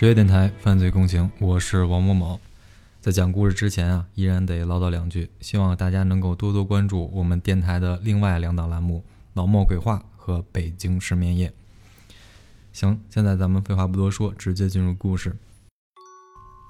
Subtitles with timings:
[0.00, 2.40] 十月电台犯罪共情，我是王某某。
[3.00, 11.48] 在讲故事之前啊，依然得唠叨两句，希望大家能够多多关注我们电台的另外两档栏目《老莫鬼话》和《北京失眠夜》。
[12.72, 15.36] 行，现在咱们废话不多说，直接进入故事。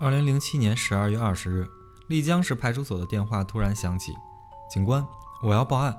[0.01, 1.69] 二零零七年十二月二十日，
[2.07, 4.15] 丽江市派出所的电话突然响起
[4.73, 5.07] ：“警官，
[5.43, 5.95] 我要报案，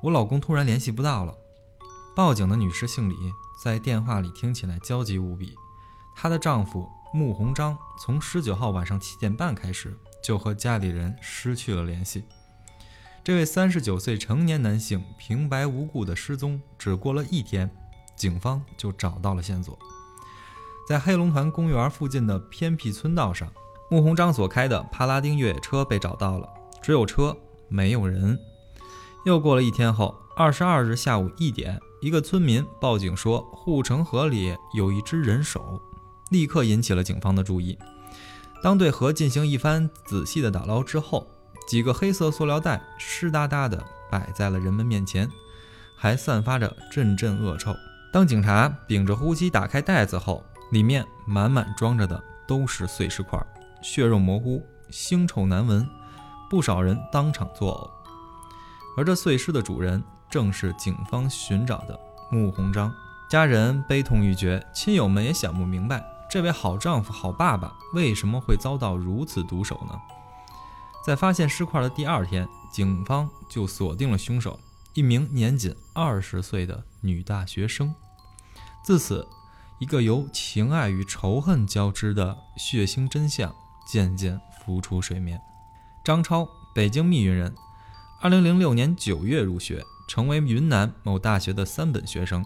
[0.00, 1.32] 我老公突然联系不到了。”
[2.16, 3.14] 报警的女士姓李，
[3.62, 5.54] 在电话里听起来焦急无比。
[6.14, 12.24] 她的丈夫穆鸿章从十九号晚上七点半开始就和家里人失去了联系。
[13.24, 17.70] 这位三十九岁成年男性平白无故的失踪，只过了一天，
[18.16, 19.78] 警方就找到了线索。
[20.88, 23.48] 在黑龙潭公园附近的偏僻村道上，
[23.90, 26.48] 穆鸿章所开的帕拉丁越野车被找到了，
[26.82, 27.36] 只有车
[27.68, 28.36] 没有人。
[29.24, 31.80] 又过了一天后，二十二日下午一点。
[32.00, 35.80] 一个村民报警说，护城河里有一只人手，
[36.32, 37.78] 立刻引起了警方的注意。
[38.62, 41.28] 当对河进行一番仔细的打捞之后，
[41.68, 45.28] 几个黑色塑料袋湿哒哒的摆在了人们面前，
[45.96, 47.72] 还散发着阵阵恶臭。
[48.12, 53.38] 当警察屏着呼吸打开袋子后，里面满满装着的都是碎尸块，
[53.82, 55.88] 血肉模糊，腥臭难闻，
[56.50, 58.98] 不少人当场作呕。
[58.98, 60.02] 而这碎尸的主人。
[60.32, 62.90] 正是警方寻找的穆鸿章，
[63.28, 70.00] 家人悲痛欲绝，亲友们也想不明白，这位好丈夫、好爸爸为什么会遭到如此毒手呢？
[71.04, 74.58] 在发现尸块的第二天，警方就锁定了凶手，
[74.94, 77.94] 一名年仅二十岁的女大学生。
[78.82, 79.28] 自此，
[79.78, 83.54] 一个由情爱与仇恨交织的血腥真相
[83.86, 85.38] 渐渐浮出水面。
[86.02, 87.54] 张超，北京密云人，
[88.22, 89.84] 二零零六年九月入学。
[90.08, 92.44] 成为云南某大学的三本学生，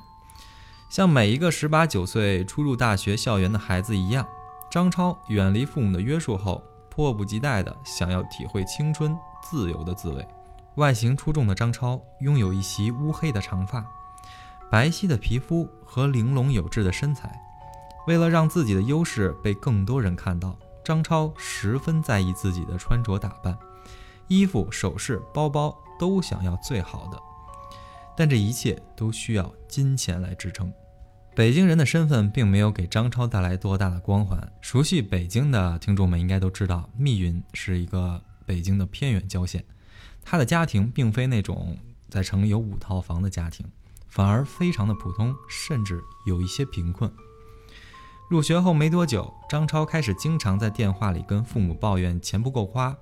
[0.88, 4.26] 像每一个十八九岁初入大学校园的孩子一样，
[4.70, 10.26] 张超远离父母的约束后，迫不及待地想要体会青春自由的滋味。
[10.76, 13.84] 外形出众的张超拥有一袭乌黑的长发、
[14.70, 17.42] 白皙的皮肤和玲珑有致的身材。
[18.06, 23.58] 为了让自己的优势被更多人看到，张超十分在意自己的穿着打扮，
[24.28, 27.20] 衣服、首饰、包包都想要最好的。
[28.16, 30.72] 但这一切都需要金钱来支撑。
[31.34, 34.40] 北京人的身份并没有给张超带来多大的光环。
[34.62, 39.62] 熟悉北京的听众们应该都知道，密云是一个北京的偏远郊县。
[40.24, 41.76] 他的家庭并非那种
[42.08, 43.66] 在城里有五套房的家庭，
[44.08, 47.12] 反而非常的普通，甚至有一些贫困。
[48.30, 52.96] 入学后没多久，张超开始经常在电话里跟父母抱怨钱不够花，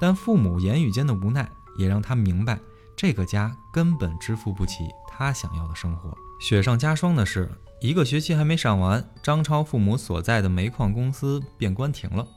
[0.00, 2.58] 但父母言语间的无奈也让他明白。
[3.00, 6.14] 这个家根本支付不起他想要的生活。
[6.38, 7.50] 雪上加霜的是，
[7.80, 12.28] 一个学期还没上完，张超父母所在的煤矿公司便关停了，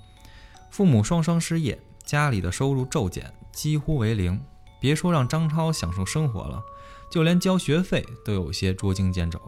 [0.71, 4.41] 父母双双失业，家里的收入骤减，几乎为零。
[4.79, 6.63] 别说让张超享受生活了，
[7.11, 9.41] 就连交学费都有些捉襟见肘。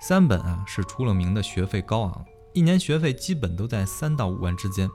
[0.00, 4.90] 三本啊是出了名的学费高昂，一年学费基本都在三到五万之间。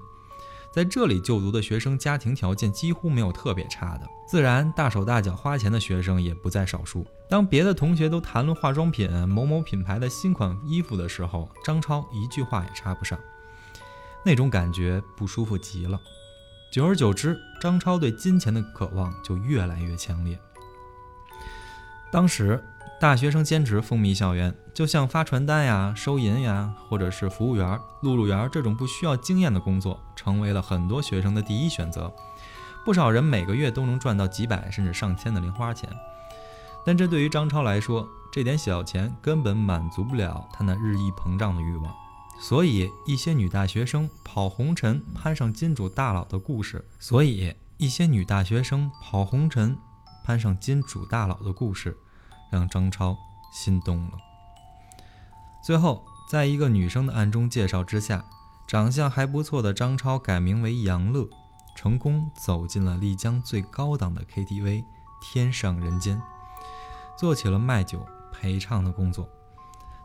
[0.71, 7.05] 在这里就读的学生家庭条件几乎没有特别差的，自然大手大脚花钱的学生也不在少数。
[7.27, 13.17] 当别的同学都谈论化妆品某某品牌的新款衣服的时候，张超一句话也插不上，
[14.23, 15.99] 那种感觉不舒服极了。
[16.71, 20.39] 久而久之，张超对金钱的渴望就越来越强烈。
[22.11, 22.63] 当时。
[22.99, 32.13] 大学生兼职风靡校园，就像发传单呀、收银呀，或者是服务员、录入员这种不需要经验的工作，成为了很多学生的第一选择。
[32.83, 35.89] 不少人每个月都能赚到几百甚至上千的零花钱，
[36.85, 41.95] 但这对于张超来说，这点小钱根本满足不了他那日益膨胀的欲望。
[42.41, 49.77] 所以，一些女大学生跑红尘攀上金主大佬的故事，所以一些女大学生跑红尘
[50.25, 51.95] 攀上金主大佬的故事。
[52.49, 53.17] 让张超
[53.51, 54.17] 心动了。
[55.61, 58.25] 最后，在一个女生的暗中介绍之下，
[58.67, 61.27] 长相还不错的张超改名为杨乐，
[61.75, 64.83] 成功走进了丽江最高档的 KTV“
[65.21, 66.21] 天上人间”，
[67.17, 69.27] 做起了卖酒陪唱的工作。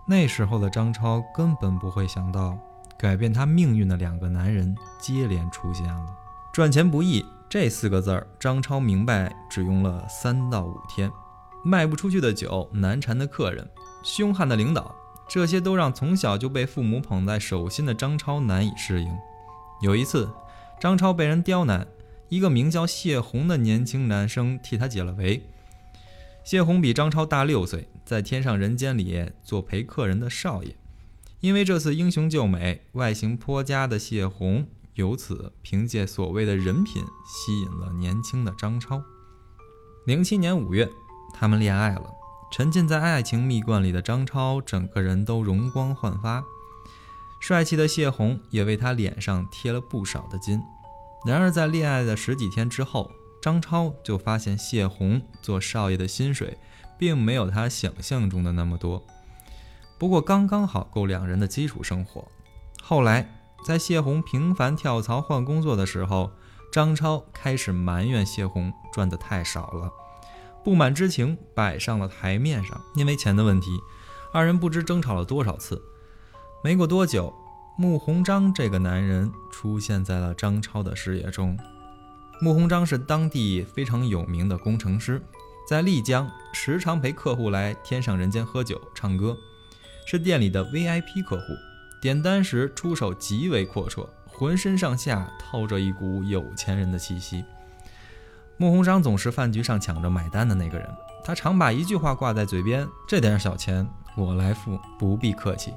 [0.07, 2.59] 那时候的张超根本不会想到，
[2.99, 6.07] 改变他命运的两个男人接连出现了。
[6.53, 11.11] 赚钱不易这四个字儿，张超明白只用了三到五天。
[11.65, 13.69] 卖不出去的酒，难缠的客人，
[14.03, 14.95] 凶悍的领导，
[15.29, 19.09] 这些都让从小就被父母捧在手心的张超难以适应。
[19.81, 20.31] 有一次，
[20.79, 21.87] 张超被人刁难，
[22.29, 25.43] 一个名叫谢红的年轻男生替他解了围。
[26.45, 30.75] 谢红比张超大六岁，在天上人间里做陪客人的少爷，
[31.41, 39.03] 因为这次英雄救美，外形颇佳的谢红由此凭借所谓的人品吸引了年轻的张超。
[40.07, 40.87] 零七年五月，
[41.35, 42.05] 他们恋爱了。
[42.51, 46.45] 沉浸在爱情蜜罐里的张超，整个人都容光焕发。
[47.41, 50.63] 帅气的谢红也为他脸上贴了不少的金。
[51.27, 53.11] 然而，在恋爱的十几天之后，
[53.43, 56.57] 张超就发现谢红做少爷的薪水，
[56.97, 59.03] 并没有他想象中的那么多。
[59.99, 62.27] 不过刚刚好够两人的基础生活。
[62.83, 63.29] 后来，
[63.67, 66.31] 在谢红频繁跳槽换工作的时候，
[66.73, 69.91] 张超开始埋怨谢红赚的太少了，
[70.65, 72.81] 不满之情摆上了台面上。
[72.97, 73.79] 因为钱的问题，
[74.33, 75.81] 二人不知争吵了多少次。
[76.65, 77.33] 没过多久，
[77.77, 81.57] 穆鸿章这个男人出现在了张超的视野中。
[82.41, 85.23] 穆鸿章是当地非常有名的工程师，
[85.69, 89.37] 在丽江时常陪客户来天上人间喝酒唱歌。
[90.07, 91.45] 是店里的 VIP 客户，
[92.01, 97.45] 点单时出手极为阔绰，浑身上下透着一股有钱人的气息。
[98.57, 100.89] 穆鸿章总是饭局上抢着买单的那个人，
[101.25, 103.85] 他常把一句话挂在嘴边：“这点小钱
[104.17, 105.75] 我来付，不必客气。”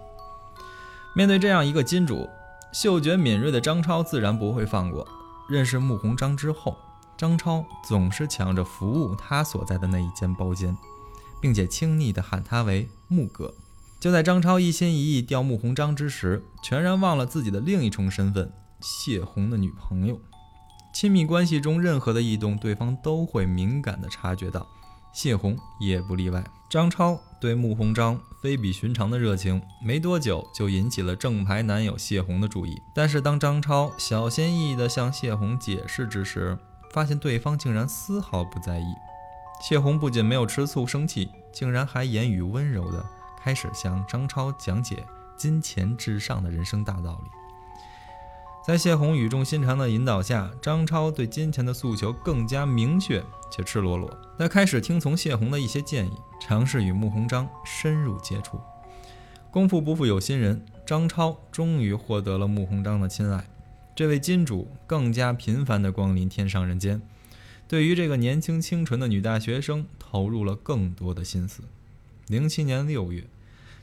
[1.15, 2.29] 面对这样一个金主，
[2.71, 5.07] 嗅觉敏锐的张超自然不会放过。
[5.49, 6.77] 认识穆鸿章之后，
[7.17, 10.77] 张超总是抢着服务他所在的那一间包间，
[11.41, 13.55] 并且亲昵地喊他为“穆哥”。
[13.99, 20.21] 就在张超一心一意钓穆鸿章之时，全然忘了自己的另一重身份——谢红的女朋友。
[20.93, 24.65] 亲密关系中任何的异动，对方都会敏感地察觉到，
[25.13, 26.43] 谢红也不例外。
[26.69, 32.81] 张超对穆鸿章非比寻常的热情，没多久就引起了正牌男友谢红的注意。
[32.93, 36.57] 但是当张超小心翼翼地向谢红解释之时，
[36.91, 38.85] 发现对方竟然丝毫不在意。
[39.61, 43.05] 谢红不仅没有吃醋生气，竟然还言语温柔的。
[43.39, 45.05] 开始向张超讲解
[45.37, 47.29] 金钱至上的人生大道理。
[48.67, 54.13] 在谢红语重心长的引导下，张超对金钱的诉求更加明确且赤裸裸。
[54.37, 56.11] 他开始听从谢红的一些建议，
[56.41, 58.59] 尝试与穆鸿章深入接触。
[59.49, 63.45] 功夫不负有心人，张超终于获得了穆鸿章的青睐。
[63.95, 67.01] 这位金主更加频繁地光临天上人间，
[67.69, 71.63] 对于这个年轻清纯的女大学生投入了更多的心思。
[72.27, 73.23] 零七年六月。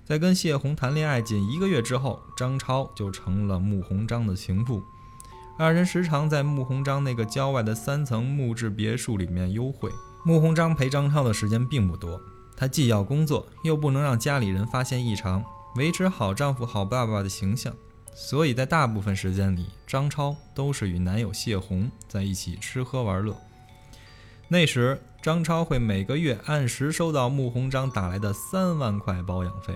[0.07, 4.83] 在跟谢红谈恋爱仅一个月之后，张超就成了穆鸿章的情妇。
[5.57, 9.91] 二人时常在穆鸿章那个郊外的三层木质别墅里面幽会。
[10.23, 12.21] 穆鸿章陪张超的时间并不多，
[12.55, 15.43] 他既要工作，又不能让家里人发现异常，
[15.77, 17.75] 维持好丈夫、好爸爸的形象。
[18.15, 23.35] 所以在大部分时间里，张超都是与男友谢红在一起吃喝玩乐。
[24.49, 29.75] 那时，张超会每个月按时收到穆鸿章打来的三万块保养费。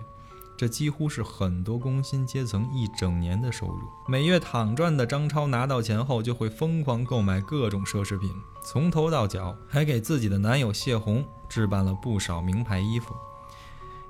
[0.59, 3.79] 这几乎是很多工薪阶层一整年的收入。
[4.09, 8.29] 每月躺赚的张超拿到钱后，就会疯狂购买各种奢侈品，
[8.65, 13.15] 从头到脚，还给自己的男友谢红置办了不少名牌衣服。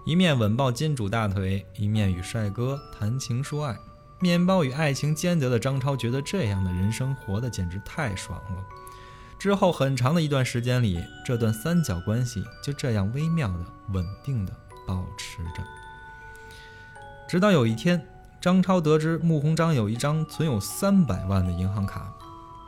[0.06, 3.76] 一面吻抱金主大腿，一面与帅哥谈情说爱，
[4.18, 8.64] 面包与爱情兼得的张超觉得这样的人生活得简直太爽了。
[9.38, 14.52] 之后很长的一段时间里，这段三角关系就这样微妙的、稳定的
[14.86, 15.62] 保持着。
[17.28, 18.02] 直到有一天，
[18.40, 22.10] 张超得知穆鸿章有一张存有三百万的银行卡，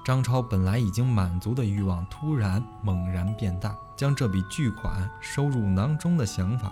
[0.04, 6.70] 张超本来已经满足的欲望突然猛然变大，将这笔巨款收入囊中的想法，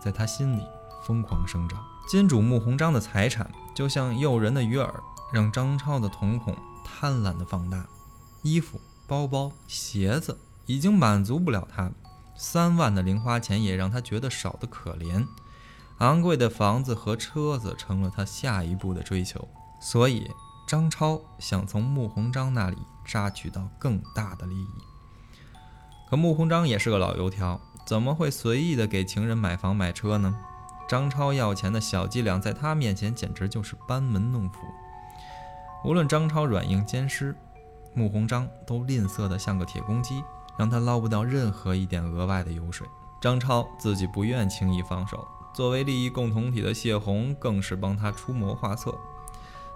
[0.00, 0.62] 在他心里
[1.04, 1.78] 疯狂生长。
[2.08, 4.88] 金主穆鸿章的财产就像诱人的鱼饵，
[5.30, 7.84] 让张超的瞳孔贪婪的放大。
[8.40, 11.90] 衣服、包包、鞋子已经满足不了他，
[12.34, 15.26] 三万的零花钱也让他觉得少得可怜。
[15.98, 19.48] 昂贵的房子和车子成了他下一步的追求，
[19.80, 20.30] 所以
[20.66, 24.68] 张超想从穆鸿章那里榨取到更大的利益。
[26.08, 30.36] 可穆鸿章也是个老油条，怎么会随意的给情人买房买车呢？
[30.86, 34.58] 张超要钱的小伎俩在他面前简直就是班门弄斧。
[35.84, 37.34] 无论张超软硬兼施，
[37.94, 40.22] 穆鸿章都吝啬的像个铁公鸡，
[40.58, 42.86] 让他捞不到任何一点额外的油水。
[43.20, 45.26] 张超自己不愿轻易放手。
[45.56, 48.94] 作为利益共同体的谢红，更是帮他出谋划策。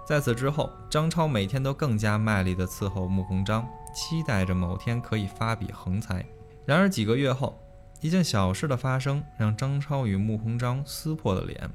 [0.05, 6.23] 在此之后，张超每天都更加卖力地伺候穆鸿章，期待着某天可以发笔横财。
[6.67, 7.59] 然而几个月后，
[7.99, 11.71] 一件小事的发生让张超与穆鸿章撕破了脸。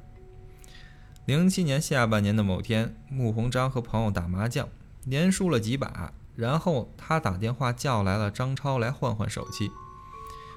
[1.25, 4.69] 零七年下半年的某天，穆鸿章和朋友打麻将，
[5.03, 9.69] 连输了几把，然后他打电话叫来了张超来换换手气。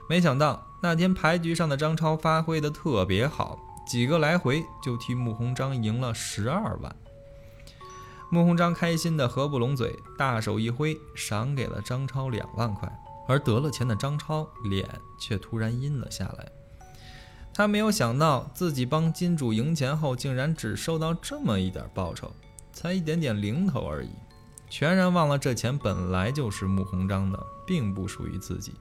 [0.08, 6.94] 没想到那天牌局上的张超发挥的特别好，几个来回就替穆鸿章赢了十二万。
[8.30, 12.90] 穆鸿章开心的合不拢嘴，大手一挥，赏给了张超两万块。
[13.28, 14.88] 而得了钱的张超脸
[15.20, 16.48] 却突然阴了下来。
[17.54, 22.32] 他没有想到自己帮金主赢钱后，竟然只收到这么一点报酬，
[22.72, 24.10] 才一点点零头而已，
[24.68, 28.72] 全然忘了这钱本来就是穆鸿章的，并不属于自己。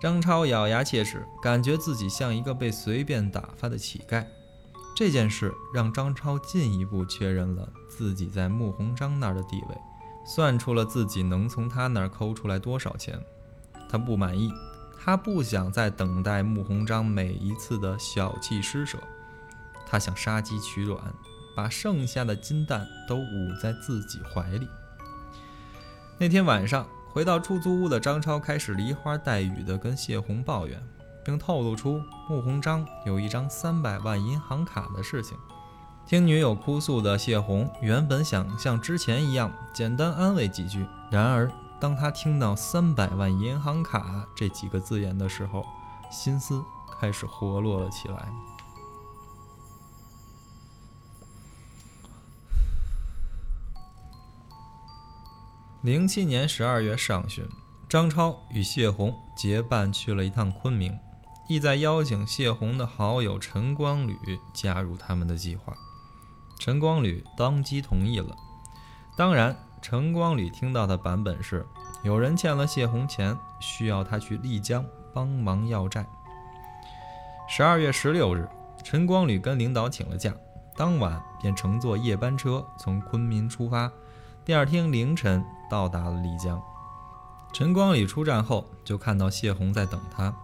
[0.00, 4.26] 张超咬牙切齿，感觉自己像一个被随便打发的乞丐。
[4.94, 9.76] 这件事让张超进一步确认了自己在穆鸿章那儿的地位，
[10.26, 13.18] 算出了自己能从他那儿抠出来多少钱。
[13.88, 14.52] 他不满意，
[15.02, 18.98] 他不想再等待穆鸿章每一次的小气施舍，
[19.86, 21.00] 他想杀鸡取卵，
[21.56, 24.68] 把剩下的金蛋都捂在自己怀里。
[26.18, 26.86] 那天晚上。
[27.14, 30.82] 回到出租屋的张超开始梨花带雨地跟谢红抱怨，
[31.24, 35.38] 并透露出穆鸿章有一张三百万银行卡的事情。
[36.04, 45.64] 听女友哭诉的谢红，原本想像之前一样简单安慰几句，然而当他听到“三百万银行卡”这几个字眼的时候，
[46.10, 46.60] 心思
[47.00, 48.28] 开始活络了起来。
[55.84, 57.46] 零七年十二月上旬，
[57.90, 60.98] 张超与谢红结伴去了一趟昆明，
[61.46, 64.16] 意在邀请谢红的好友陈光吕
[64.54, 65.74] 加入他们的计划。
[66.58, 68.34] 陈光吕当即同意了。
[69.14, 71.66] 当然，陈光吕听到的版本是
[72.02, 76.06] 有人欠了谢红钱，需要他去丽江帮忙要债。
[77.46, 78.48] 十二月十六日，
[78.82, 80.32] 陈光吕跟领导请了假，
[80.78, 83.92] 当晚便乘坐夜班车从昆明出发。
[84.46, 86.62] 第二天凌晨到达了丽江。
[87.50, 90.36] 陈光礼出站后，就看到谢红在等他，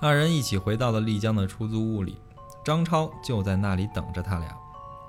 [0.00, 2.18] 二人一起回到了丽江的出租屋里。
[2.64, 4.56] 张超就在那里等着他俩。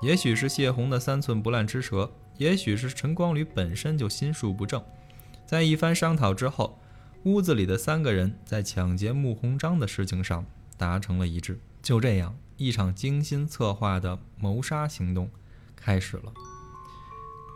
[0.00, 4.80] 也许是谢红的三寸不烂之舌，也许是陈光礼本身就心术不正。
[5.44, 6.78] 在一番商讨之后，
[7.24, 11.58] 屋子里的三个人在抢劫穆鸿章的事情上达成了一致。
[11.82, 15.28] 就这样，一场精心策划的谋杀行动
[15.74, 16.32] 开始了。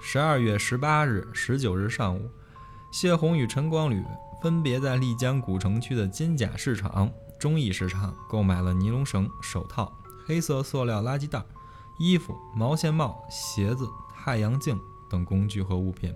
[0.09, 2.31] 十二月十八日、十九日上午，
[2.93, 4.05] 谢红与陈光吕
[4.41, 7.11] 分别在丽江古城区的金甲市场、
[7.41, 9.93] 中义市场购买了尼龙绳、手套、
[10.25, 11.43] 黑色塑料垃圾袋、
[11.99, 14.79] 衣服、毛线帽、鞋子、太阳镜
[15.11, 16.15] 等工具和物品。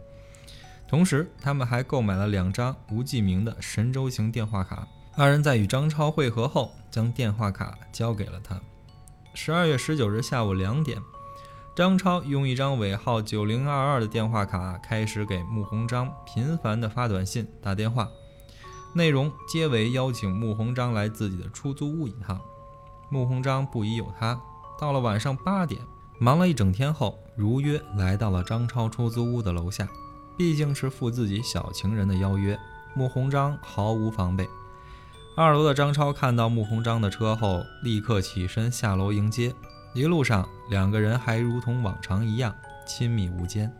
[0.88, 4.86] 同时，他们还购买了两张无记名的神州行电话卡。
[5.16, 8.60] 二人在与张超会合后，将电话卡交给了他。
[9.34, 10.96] 十二月十九日下午两点。
[11.76, 18.08] 张超用一张尾号九零二二的电话卡开始给穆鸿章频繁地发短信、打电话，
[18.92, 22.40] 内容皆为邀请穆鸿章来自己的出租屋一趟。
[23.08, 24.38] 穆鸿章不疑有他，
[24.80, 25.80] 到了晚上八点，
[26.18, 29.88] 忙了一整天后，如约来到了张超出租屋的楼下。
[30.36, 32.58] 毕竟是赴自己小情人的邀约，
[32.94, 34.48] 穆鸿章毫无防备。
[35.36, 39.54] 二楼的张超看到穆鸿章的车后，立刻起身下楼迎接。
[39.92, 42.54] 一路上，两个人还如同往常一样
[42.86, 43.72] 亲密无间。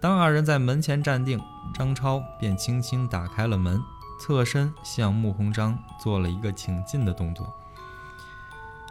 [0.00, 1.40] 当二人在门前站定，
[1.74, 3.80] 张超便轻轻打开了门，
[4.20, 7.52] 侧身向穆鸿章做了一个请进的动作。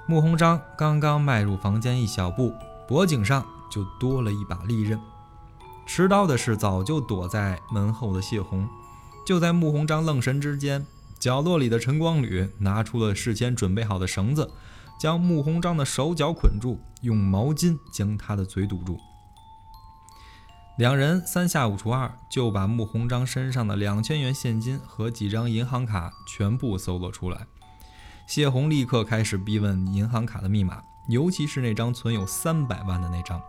[0.05, 2.53] 穆鸿章刚刚迈入房间一小步，
[2.87, 4.99] 脖颈上就多了一把利刃。
[5.85, 8.67] 持刀的是早就躲在门后的谢红。
[9.25, 10.85] 就在穆鸿章愣神之间，
[11.17, 14.51] 角落里的陈光吕拿出了事先准备好的绳子。
[14.97, 18.97] 将穆鸿章的手脚捆住，用毛巾将他的嘴堵住。
[20.77, 27.47] 两人三下五除二就把穆鸿章身上的两千元现金和几张银行卡全部搜了出来。
[28.27, 33.41] 谢红立刻开始逼问银行卡的密码，尤其是那张存有三百万的那张。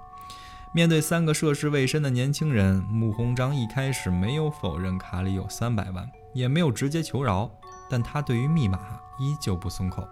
[0.72, 7.50] 面对三个涉世未深的年轻人，穆鸿章一开始没有否认卡里有三百万，也没有直接求饶，
[7.90, 8.78] 但他对于密码
[9.18, 10.06] 依旧不松口。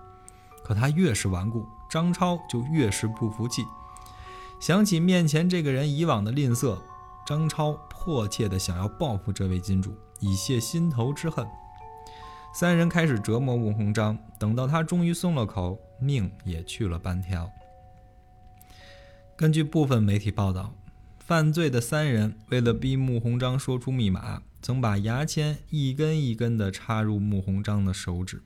[0.66, 3.64] 可他越是顽固，张超就越是不服气。
[4.58, 6.76] 想起面前这个人以往的吝啬，
[7.25, 11.46] 张超迫切地想要报复这位金主，以泄心头之恨。
[12.52, 17.49] 三人开始折磨穆鸿章，等到他终于松了口，命也去了半条。
[19.37, 20.75] 根据部分媒体报道，
[21.20, 28.42] 犯罪的三人为了逼穆鸿章说出密码，曾把牙签一根一根地插入穆鸿章的手指。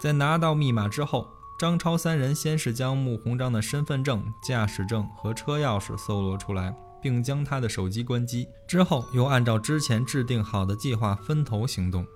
[0.00, 8.46] 在拿到密码之后，张超三人先是将穆鸿章的身份证、驾驶证和车钥匙搜罗出来，并将他的手机关机。
[8.68, 12.06] 之后又按照之前制定好的计划分头行动。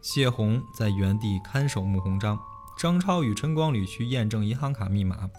[0.00, 2.38] 谢红在原地看守穆鸿章，
[2.76, 5.30] 张超与陈光旅去验证银行卡密码。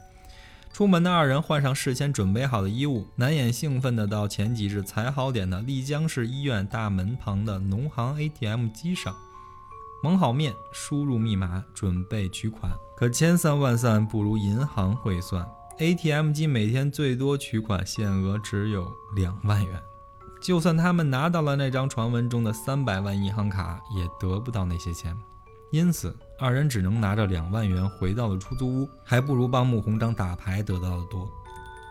[0.72, 9.16] 出门的二人换上事先准备好的衣物，难掩兴奋地到前几日踩好点的丽江市医院大门旁的农行 ATM 机上，
[10.02, 12.72] 蒙好面，输入密码，准备取款。
[12.96, 15.46] 可千算万算，不如银行会算。
[15.78, 19.82] ATM 机每天最多取款限额只有两万元，
[20.42, 25.18] 就算他们拿到了那张传闻中的三百万银行卡，也得不到那些钱。
[25.72, 31.30] 因此，二人只能拿着两万元回到了出租屋，还不如帮穆鸿章打牌得到的多。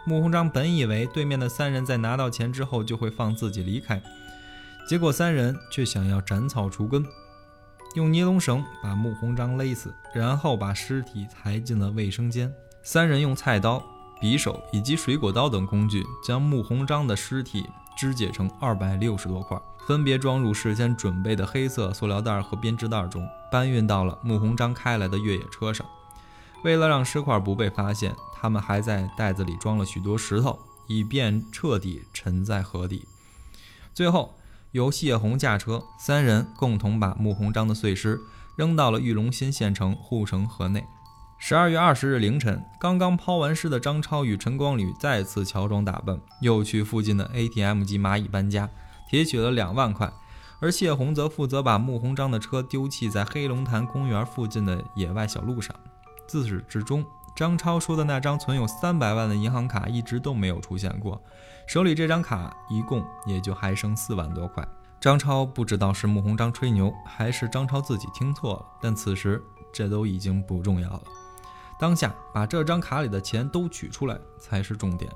[0.06, 4.02] 穆鸿章本以为对面的三人在拿到钱之后就会放自己离开，
[4.88, 7.06] 结果三人却想要斩草除根，
[7.98, 12.48] 用尼龙绳把穆鸿章勒死，然后把尸体抬进了卫生间。
[12.80, 13.82] 三人用菜刀、
[14.22, 19.60] 匕首以及水果刀等工具，将穆鸿章的尸体肢解成二百六十多块。
[19.84, 25.84] 分别装入事先准备的黑色塑料袋和编织袋中，搬运到了穆鸿章开来的越野车上。
[26.62, 33.08] 为了让尸块不被发现，他们还在袋子里装了许多石头，以便彻底沉在河底。
[33.92, 34.37] 最后，
[34.72, 38.20] 由谢红驾车，三人共同把穆鸿章的碎尸
[38.54, 40.84] 扔到了玉龙新县城护城河内。
[41.38, 48.68] 十二月二十日凌晨，刚刚抛完尸的张超与陈光吕再次乔装打扮，又去附近的 ATM 机蚂蚁搬家。
[49.08, 50.12] 提取了两万块，
[50.60, 55.74] 而谢红则负责把穆鸿章的车丢弃在黑龙潭公园附近的野外小路上。
[56.26, 57.02] 自始至终，
[57.34, 61.22] 张超说的那张存有三百万的银行卡一直都没有出现过，
[61.68, 64.66] 手里这张卡一共也就还剩四万多块。
[64.98, 71.02] 张超不知道是穆鸿章吹牛，还是张超自己听错了，但此时这都已经不重要了。
[71.78, 75.12] 当下把这张卡里的钱都取出来才是重点。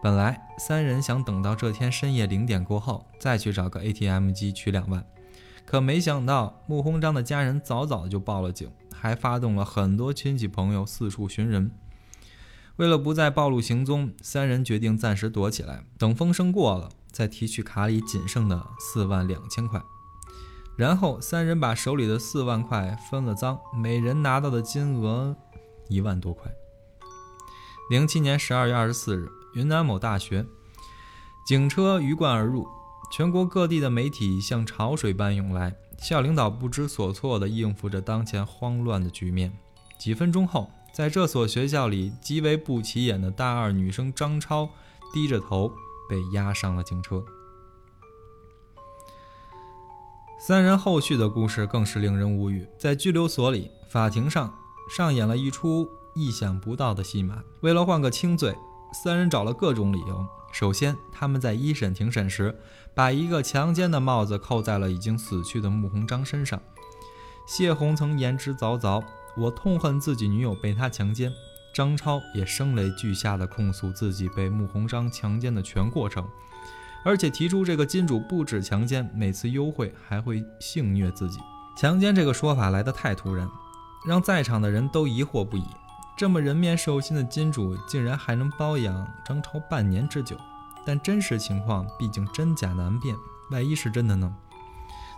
[0.00, 5.04] 本来三人想等到这天深夜零点过后再去找个 ATM 机取两万，
[5.66, 11.72] 可没想到穆鸿章的家人早早就报了警，还发动了很多亲戚朋友四处寻人。
[12.82, 19.80] 为了不再暴露行踪，三人决定暂时躲起来，等风声过了再提取卡里仅剩的四万两千块。
[20.74, 25.36] 然后三人把手里的四万块分了赃，每人拿到的金额
[25.88, 26.50] 一万多块。
[27.88, 29.30] 零七年十二月二十四日。
[29.54, 30.44] 云南某大学，
[31.46, 32.66] 警车鱼贯而入，
[33.12, 35.72] 全国各地的媒体像潮水般涌来。
[35.98, 39.56] 校领导不知所措地应付着当前慌乱的局面。
[40.00, 44.68] 几分钟后，在这所学校里极为不起眼的大二女生张超，
[45.12, 45.72] 低着头
[46.08, 47.24] 被押上了警车。
[50.38, 52.66] 三人后续的故事更是令人无语。
[52.78, 54.52] 在拘留所里，法庭上
[54.94, 57.42] 上演了一出意想不到的戏码。
[57.60, 58.54] 为了换个轻罪。
[58.94, 60.22] 三人找了各种理由。
[60.52, 62.54] 首先，他们在一审庭审时，
[62.94, 66.60] 把一个强奸的帽子扣在了已经死去的穆鸿章身上。
[67.46, 69.02] 谢红曾言之凿凿
[69.36, 71.32] ：“我痛恨自己女友被他强奸。”
[71.74, 76.28] 张超也声泪俱下地控诉自己被穆鸿章强奸的全过程，
[77.02, 81.38] 而且提出这个金主不止强奸，每次幽会还会性虐自己。
[81.74, 83.48] 强奸这个说法来得太突然，
[84.04, 85.64] 让在场的人都疑惑不已。
[86.14, 90.36] 这么人面兽心的金主，竟然还能包养张超半年之久？
[90.84, 93.16] 但真实情况毕竟真假难辨，
[93.50, 94.30] 万一是真的呢？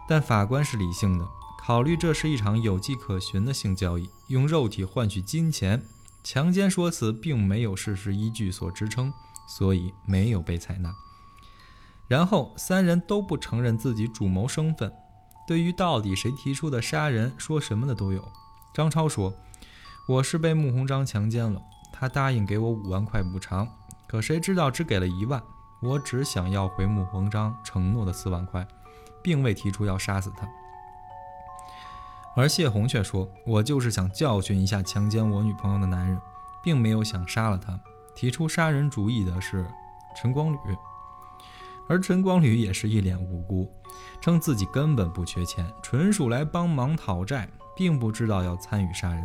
[0.09, 1.27] 但法官是理性的，
[1.67, 5.83] 考虑这是一场有迹可循的性交易，用肉体换取金钱，
[6.23, 9.11] 强奸说辞并没有事实依据所支撑，
[9.49, 10.95] 所以没有被采纳。
[12.07, 14.93] 然后三人都不承认自己主谋身份，
[15.47, 18.23] 对于到底谁提出的杀人，说什么的都有。
[18.75, 19.33] 张超说。
[20.07, 21.59] 我是被穆鸿章强奸了，
[21.91, 23.67] 他答应给我五万块补偿，
[24.07, 25.43] 可谁知道只给了一万。
[25.81, 28.69] 我只想要回穆鸿章承诺的四万块，
[29.23, 30.47] 并未提出要杀死他。
[32.37, 36.19] 而谢红却说：“我就是想教训一下强奸我女朋友的男人，
[36.63, 37.79] 并没有想杀了他。”
[38.17, 39.67] 提出杀人主意的是
[40.17, 40.77] 陈光吕，
[41.89, 43.69] 而陈光吕也是一脸无辜，
[44.21, 49.25] 称自己根本不缺钱，纯属来帮忙讨债，并不知道要参与杀人。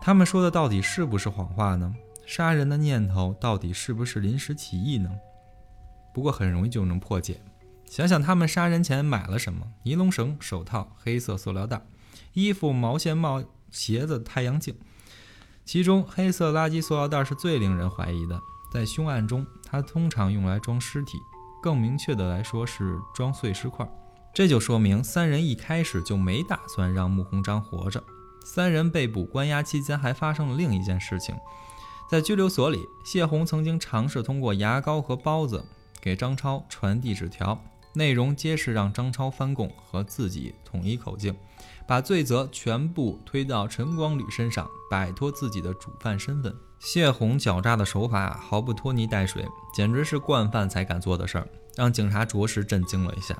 [0.00, 1.92] 他们说的到底是不是谎话呢？
[2.24, 5.10] 杀人的念头到底是不是临时起意呢？
[6.14, 7.40] 不过很容易就能破解。
[7.84, 11.82] 想想他们杀人前买了什么：尼龙绳、手套、黑色塑料袋、
[12.32, 14.74] 衣服、毛线帽、鞋子、太阳镜。
[15.64, 18.40] 其中黑色垃圾塑料袋是最令人怀疑的。
[18.72, 21.18] 在凶案中，它通常用来装尸体，
[21.62, 23.88] 更明确的来说是装碎尸块。
[24.32, 28.02] 这就说明三人一开始就没打算让穆鸿章活着。
[28.44, 31.36] 三人被捕关押期间，还发生了另一件事情。
[32.08, 35.64] 在拘留所里，谢红曾经尝试通过牙膏和包子
[36.00, 37.62] 给张超传递纸条，
[37.92, 41.34] 内容皆是让张超翻供和自己统一口径，
[41.86, 46.54] 把罪责全部推到陈光吕身上，摆脱自己的主犯身份。
[46.78, 53.36] 谢红狡诈的手法毫不拖泥带水，简直是惯犯才敢做的事儿，让警察着实震惊了一下。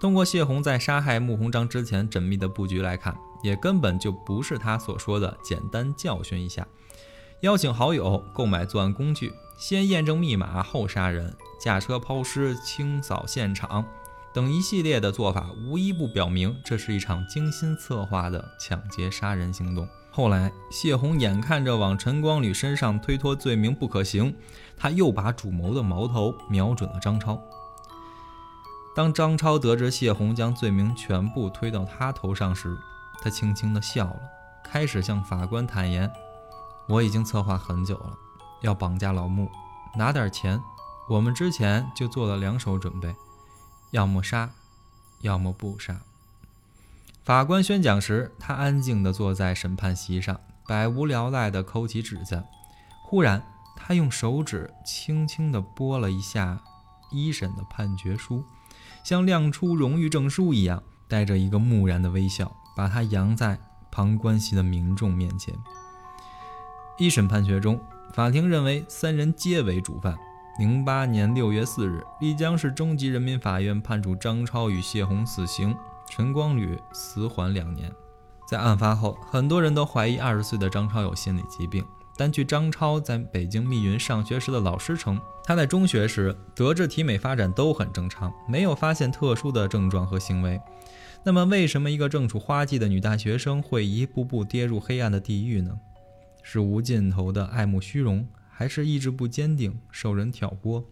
[0.00, 6.66] 通过谢红在杀害穆鸿章之前缜密的布局来看，也根本就不是他所说的简单教训一下，
[7.40, 13.84] 邀请好友购买作案工具，先验证密码后杀人，驾车抛尸、清扫现场
[14.34, 19.88] 等一系列的做法，无一不表明这是一场精心策划的抢劫杀人行动。
[20.10, 24.34] 后来，谢红眼看着往陈光吕身上推脱罪名不可行，
[24.76, 27.40] 他又把主谋的矛头瞄准了张超。
[28.96, 32.76] 当张超得知谢红将罪名全部推到他头上时，
[33.22, 34.20] 他轻轻地笑了，
[34.64, 36.10] 开始向法官坦言
[36.88, 38.12] ：“我已经策划很久了，
[38.62, 39.48] 要绑架老穆，
[39.96, 40.60] 拿点钱。
[41.08, 43.14] 我们之前就做了两手准备，
[43.90, 44.50] 要么杀，
[45.20, 46.00] 要么不杀。”
[47.24, 52.44] 法官宣讲时，他安静地坐在审判席上，百无聊赖地抠起指甲。
[53.04, 53.44] 忽然，
[53.76, 56.60] 他用手指轻轻地拨了一下
[57.10, 58.44] 一审的判决书，
[59.04, 63.58] 像亮出荣誉证书一样，带着一个木然的微笑，把它扬在
[63.90, 65.54] 旁观席的民众面前。
[66.98, 67.80] 一审判决中，
[68.14, 70.18] 法庭认为三人皆为主犯。
[70.58, 75.74] 零八年六月四日，丽江市中级人民法院判处张超与谢红死刑。
[76.10, 77.90] 陈光吕死缓两年，
[78.46, 81.82] 在案发后，很多人都怀疑二十岁的张超有心理疾病。
[82.18, 90.60] 但据张超在北京密云上学时的老师称，他在中学时德智体美发展都很正常，没有发现特殊的症状和行为。
[91.24, 95.72] 那么，为什么一个正处花季的女大学生会一步步跌入黑暗的地狱呢？
[96.42, 100.84] 是无尽头的爱慕虚荣，还是意志不坚定，受人挑拨？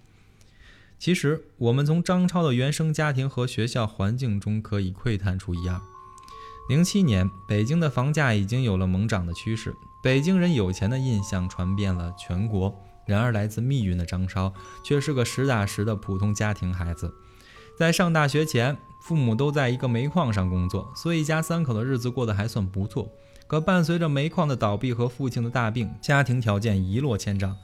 [0.98, 5.80] 其实，我们从张超的原生家庭和学校环境中可以窥探出一二。
[6.68, 12.74] 零七年，北京的房价已经有了猛涨的趋势，北京人有钱的印象传遍了全国。
[13.06, 14.52] 然而，来自密云的张超
[14.84, 17.12] 却是个实打实的普通家庭孩子。
[17.76, 23.10] 在上大学前，父母都在一个煤矿上工作，所以一家三口的日子过得还算不错。
[23.50, 27.56] 可伴随着煤矿的倒闭和父亲的大病，家庭条件一落千丈。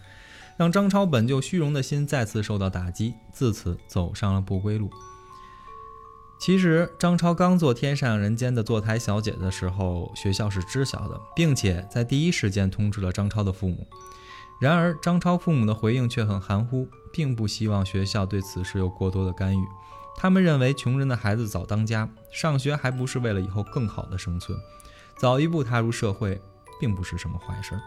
[0.57, 4.91] 让张超本就虚荣的心再次受到打击，自此走上了不归路。
[6.41, 13.87] 其实，张超刚做天上人间的坐台小姐的时候，学校是知晓的，并且在第一时间通知了张超的父母。
[14.61, 19.65] 然而，张超父母的回应却很含糊，并不希望学校对此事有过多的干预。
[20.17, 24.59] 他们认为，穷人的孩子早当家，上学还不是为了以后更好的生存，
[25.17, 26.41] 早一步踏入社会，
[26.79, 27.81] 并不是什么坏事儿。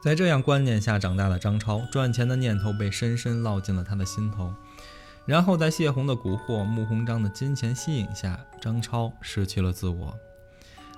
[0.00, 4.54] 在这样观念下长大的张超，赚钱的念头被深深烙进了他的心头。
[5.24, 10.12] 然后在谢红的蛊惑、穆鸿章的金钱吸引下，张超失去了自我。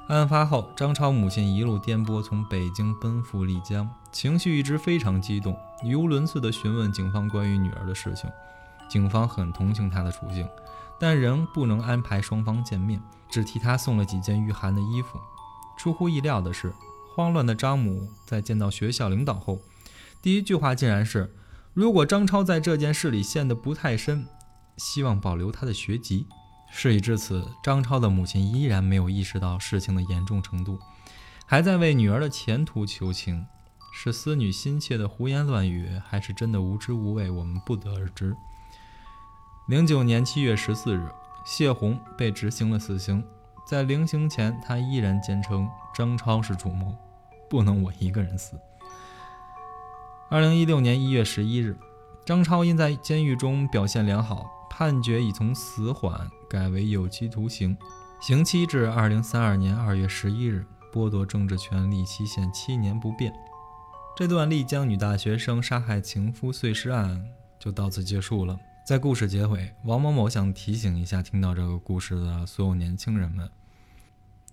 [0.08, 8.30] 案发后，张超母亲一路颠簸从北京奔赴丽江，情绪一直非常激动，语无伦次地询问警方关于女儿的事情。
[8.88, 10.48] 警方很同情她的处境，
[10.98, 13.02] 但仍不能安排双方见面，
[13.34, 15.18] 只替他送了几件御寒的衣服。
[15.76, 16.72] 出乎意料的是。
[17.16, 19.60] 慌乱的张母在见到学校领导后，
[20.22, 21.34] 第一句话竟然是
[21.74, 24.26] ：“如果张超在这件事里陷得不太深，
[24.76, 26.26] 希望保留他的学籍。”
[26.70, 30.78] 事已至此，张超的母亲依然没有意识到事情的严重程度，
[31.46, 33.46] 还在为女儿的前途求情。
[33.96, 37.30] 是思女心切的胡言乱语，还是真的无知无畏？
[37.30, 38.36] 我们不得而知。
[39.68, 41.08] 零九年七月十四日，
[41.44, 43.22] 谢红被执行了死刑。
[43.66, 46.94] 在临刑前，他依然坚称张超是主谋。
[47.48, 48.58] 不能我一个人死。
[50.28, 51.76] 二零一六年一月十一日，
[52.24, 57.76] 张超因在监狱中表现良好，判决已从死缓改为有期徒刑，
[58.20, 63.32] 刑期至二零三二年二月十一日，剥夺政治权利期限七年不变。
[64.16, 67.24] 这段丽江女大学生杀害情夫碎尸案
[67.58, 68.58] 就到此结束了。
[68.84, 73.50] 在故事结尾，王某某想提醒一下听到这个故事的所有年轻人们，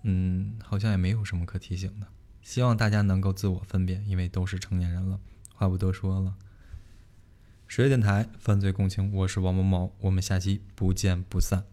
[0.04, 2.06] 嗯，好像也没有什么可提醒的。
[2.40, 5.20] 希望大家能够自我分辨，因为都是成年人了。
[5.54, 6.34] 话不多说了，
[7.66, 11.64] 十月电台犯罪共情，我是王某某，我们下期不见不散。